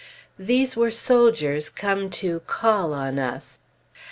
[0.39, 3.59] These were soldiers, come to "call" on us.